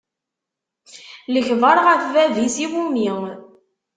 Lekber 1.33 1.77
ɣef 1.87 2.01
bab-is, 2.13 2.55
iwumi? 2.65 3.09